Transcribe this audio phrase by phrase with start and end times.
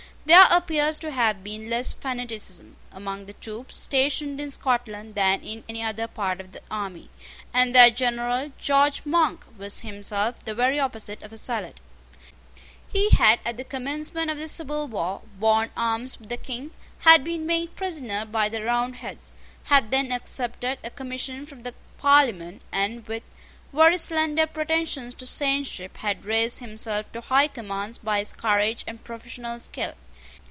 [0.23, 5.63] There appears to have been less fanaticism among the troops stationed in Scotland than in
[5.67, 7.09] any other part of the army;
[7.51, 11.81] and their general, George Monk, was himself the very opposite of a zealot.
[12.87, 17.23] He had at the commencement of the civil war, borne arms for the King, had
[17.23, 19.33] been made prisoner by the Roundheads,
[19.65, 23.23] had then accepted a commission from the Parliament, and, with
[23.73, 29.03] very slender pretensions to saintship, had raised himself to high commands by his courage and
[29.03, 29.95] professional skill.